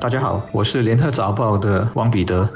[0.00, 2.48] 大家好，我是联合早报的汪彼得。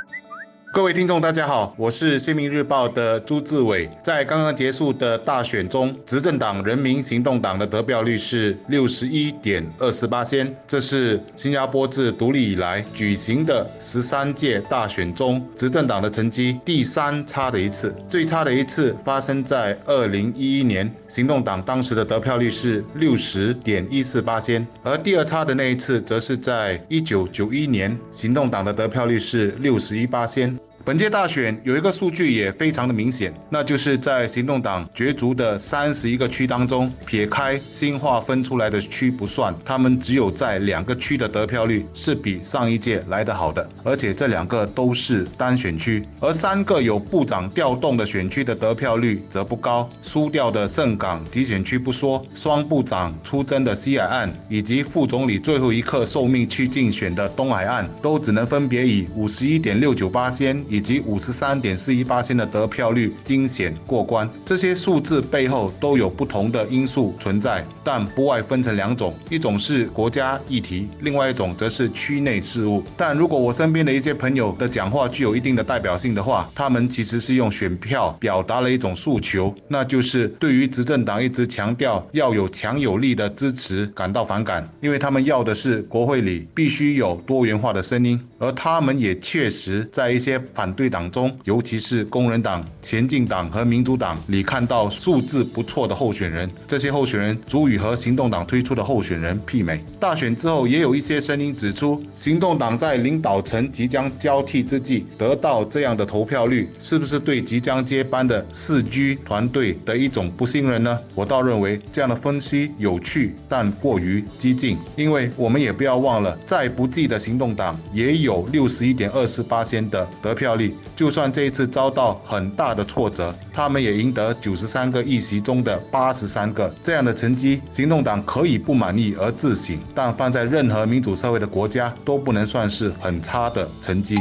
[0.72, 3.91] 各位听众，大家好，我是新民日报的朱志伟。
[4.02, 17.95] 在刚刚结束的大选中，执政党人民行动党的得票率是六十一点二四八仙，这是新加坡自独立以来举行的十三届大选中执政党的成绩第三差的一次。
[18.09, 30.59] 最差的一次发生在二零一一年，行动党当时的得票率是六十点一四八仙，而第二差的那一次则是在一九九一年，行动党的得票率是六十一八仙。
[30.84, 60.61] 本届大选有一个数据也非常的明显，那就是在行动党角逐的三十一个区当中，撇开新划分出来的区不算，他们只有在两个区的得票率是比上一届来得好的，而且这两个都是单选区，而三个有部长调动的选区的得票率则不高，输掉的盛港集选区不说，双部长出征的西海岸以及副总理最后一刻受命去竞选的东海岸，都只能分别以五十一点六九八先。
[60.73, 72.83] 以及五十三点四一八的得票率惊险过关，这些数字背后都有不同的因素存在，但不外分成两种，一种是国家议题，另外一种则是区内事务。
[72.97, 90.73] 但如果我身边的一些朋友的讲话具有一定的代表性的话，他们其实是用选票表达了一种诉求，那就是对于执政党一直强调要有强有力的支持感到反感，因为他们要的是国会里必须有多元化的声音，而他们也确实在一些反。
[90.73, 99.85] 对党中，尤其是工人党、前进党和民主党里看到素质不错的候选人，这些候选人足以和行动党推出的候选人媲美。
[100.01, 110.98] 大选之后，也有一些声音指出，行动党在领导层即将交替之际得到这样的投票率，是不是对即将接班的四 G 团队的一种不信任呢？
[111.15, 120.75] 我倒认为这样的分析有趣，但过于激进，因为我们也不要忘了，再不济的行动党也有有六十一点二四八仙的得票率。
[120.97, 134.16] 就算这一次遭到很大的挫折，他们也赢得九十三个议席中的八十三个，这样的成绩，行动党可以不满意而自省，但放在任何民主社会的国家都不能算是很差的成绩。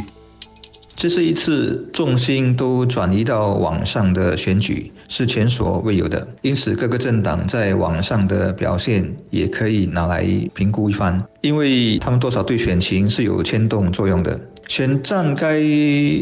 [1.02, 6.28] 这是一次重心都转移到网上的选举，是前所未有的。
[6.44, 10.24] 因此，各个政党在网上的表现也可以拿来
[10.54, 14.40] 评估一番，因为他们多少对选情是有牵动作用的。
[14.68, 15.60] 选战该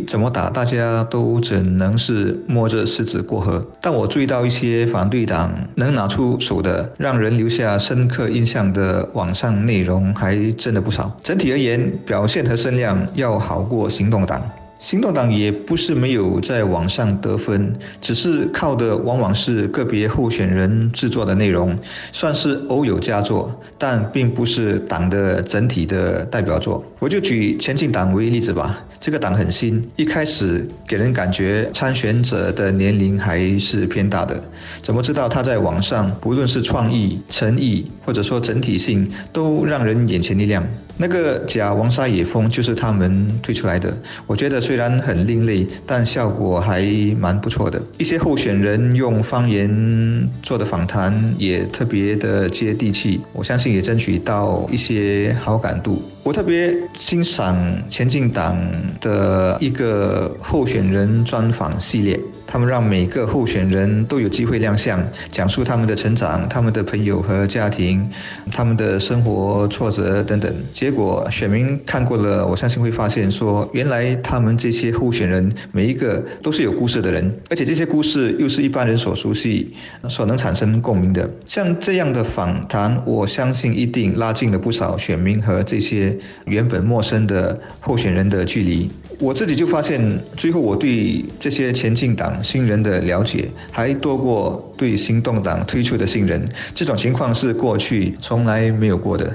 [0.07, 3.61] 怎么打，大家都只能是摸着石子过河。
[3.81, 11.13] 但我注意到一些反对党能拿出手的，让人留下深刻印象的网上内容还真的不少。
[11.21, 14.41] 整体而言，表现和声量要好过行动党。
[14.79, 21.77] 行动党也不是没有在网上得分，只是靠的往往是个别候选人制作的内容，
[22.13, 26.81] 算是偶有佳作，但并不是党的整体的代表作。
[26.97, 34.41] 我就举前进党为例子吧，这个党很新，一开始给人感觉参选者的年龄还是偏大的，
[34.81, 40.65] 怎么知道他在网上不论是创意、诚意，或者说整体性，都让人眼前一亮。
[41.01, 43.95] 那个假王沙野风就是他们推出来的，
[44.27, 46.83] 我觉得虽然很另类，但效果还
[47.19, 47.81] 蛮不错的。
[47.97, 56.03] 一些候选人用方言做的访谈也特别的接地气，我相信也争取到一些好感度。
[56.21, 57.57] 我特别欣赏
[57.89, 58.55] 前进党
[59.01, 62.19] 的一个候选人专访系列。
[62.51, 64.99] 他们让每个候选人都有机会亮相，
[65.31, 68.09] 讲述他们的成长、他们的朋友和家庭、
[68.51, 70.51] 他们的生活挫折等等。
[70.73, 79.71] 结果选民看过了，我相信会发现说，原来他们这些候选人每一个都是有故事的人，而且这些故事又是一般人所熟悉、
[80.07, 81.29] 所能产生共鸣的。
[81.45, 88.89] 像这样的访谈，我相信一定拉近了不少选民和这些原本陌生的候选人的距离。
[89.19, 90.01] 我自己就发现，
[90.37, 96.49] 最后我对这些前进党新人的了解，还多过对行动党推出的新人。
[96.73, 99.33] 这种情况是过去从来没有过的。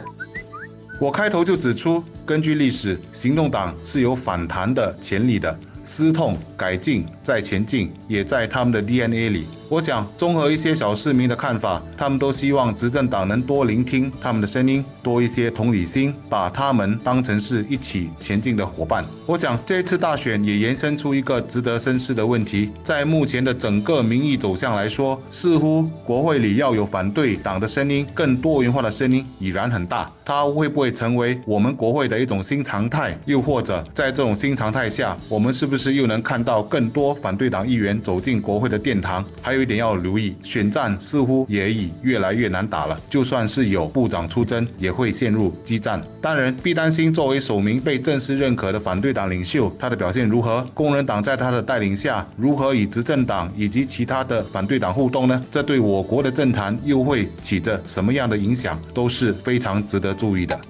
[1.01, 5.57] 我开头就指出，根据历史，行动党是有反弹的潜力的。
[5.87, 9.45] 思痛改进再前进，也在他们的 DNA 里。
[9.75, 19.05] 我想综合一些小市民的看法，他们都希望执政党能多聆听他们的声音，多一些同理心，把他们当成是一起前进的伙伴。
[19.27, 30.09] 我想这次大选也延伸出一个值得深思的问题：在目前的整个民意走向来说，似乎国会里要有反对党的声音，更多元化的声音已然很大。
[30.25, 33.19] 它会不会成为我们国会的一种新常态？
[33.25, 39.25] 又或者在这种新常态下，我们是不是又能看到更多反对党议员走进国会的殿堂？
[39.43, 39.64] 还有。
[39.65, 42.97] 一点要留意，选战似乎也已越来越难打了。
[43.09, 46.01] 就算是有部长出征，也会陷入激战。
[46.21, 50.65] 当然，必担心作为首名被正式认可的反对党领袖，他的表现如何？
[50.75, 55.43] 工人党在他的带领下，如何与执政党以及其他的反对党互动呢？
[55.51, 60.61] 这对我国的政坛又会起着什么样的影响，都是非常值得注意的。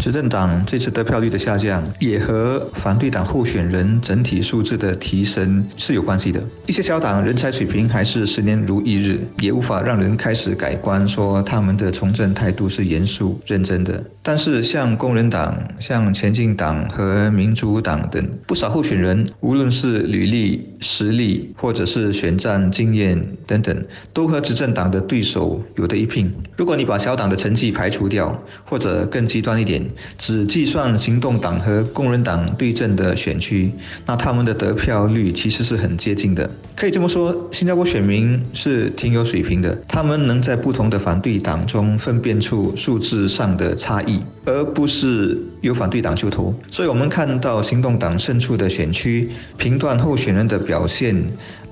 [0.00, 6.42] 执政党这次得票率的下降，也和反对党候选人整体素质的提升是有关系的。
[6.66, 14.02] 一些小党人才水平还是十年如一日，也无法让人开始改观，说他们的从政态度是严肃认真的。
[14.22, 26.32] 但是像工人党、像前进党和民主党等不少候选人，无论是履历、实力，或者是选战经验等等，都和执政党的对手有的一拼。
[26.56, 29.84] 如果你把小党的成绩排除掉，或者更极端一点，
[30.18, 33.70] 只计算行动党和工人党对阵的选区，
[34.06, 36.48] 那他们的得票率其实是很接近的。
[36.76, 46.54] 可以这么说，新加坡选民是挺有水平的，他们能在不同的反对党中分辨出数字上的差异，而不是有反对党就投。
[46.70, 51.22] 所以我们看到行动党胜出的选区，评断候选人的表现。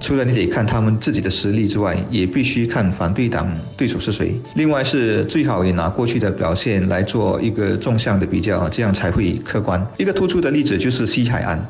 [0.01, 4.33] 除了你得看他们自己的实力之外，也必须看反对党对手是谁。
[4.55, 9.85] 另外是最好也拿过去的表现来做一个纵向的比较，这样才会客观。
[9.97, 11.61] 一个突出的例子就是西海岸，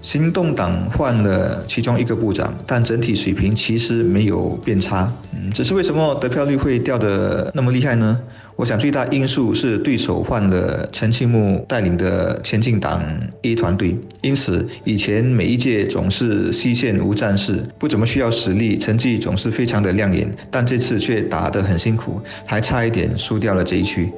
[0.00, 5.12] 行动党换了其中一个部长，但整体水平其实没有变差。
[5.34, 8.18] 嗯，只是为什么得票率会掉得那么厉害呢？
[8.56, 13.00] 我想最大因素是对手换了陈庆木带领的前进党
[13.40, 24.12] 一团队，因此以前每一届总是西线无战事，不怎么需要实力，成绩总是非常的亮眼，但这次却打得很辛苦，还差一点输掉了这一区。